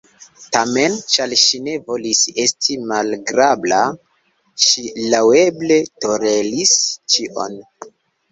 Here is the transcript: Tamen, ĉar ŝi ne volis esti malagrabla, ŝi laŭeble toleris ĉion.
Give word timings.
Tamen, 0.55 0.93
ĉar 1.15 1.33
ŝi 1.41 1.59
ne 1.65 1.73
volis 1.89 2.21
esti 2.43 2.77
malagrabla, 2.93 3.81
ŝi 4.69 4.85
laŭeble 5.13 5.77
toleris 6.07 6.75
ĉion. 7.17 7.61